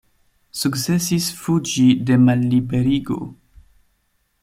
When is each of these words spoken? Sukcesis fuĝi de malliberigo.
Sukcesis 0.61 1.27
fuĝi 1.41 1.87
de 2.09 2.19
malliberigo. 2.25 3.21